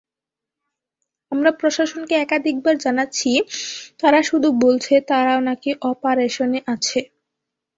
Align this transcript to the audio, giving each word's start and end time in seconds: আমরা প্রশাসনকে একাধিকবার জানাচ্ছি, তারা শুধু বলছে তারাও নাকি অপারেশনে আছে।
আমরা 1.31 1.51
প্রশাসনকে 1.59 2.15
একাধিকবার 2.17 2.75
জানাচ্ছি, 2.77 3.31
তারা 3.99 4.19
শুধু 4.29 4.49
বলছে 4.63 4.93
তারাও 5.09 5.39
নাকি 5.49 5.69
অপারেশনে 5.91 6.59
আছে। 6.73 6.99